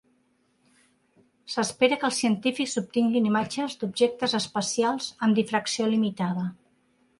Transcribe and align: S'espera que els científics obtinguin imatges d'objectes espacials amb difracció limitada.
S'espera 1.55 1.99
que 2.03 2.07
els 2.09 2.21
científics 2.23 2.73
obtinguin 2.83 3.29
imatges 3.33 3.77
d'objectes 3.83 4.35
espacials 4.41 5.13
amb 5.29 5.41
difracció 5.43 5.89
limitada. 5.95 6.51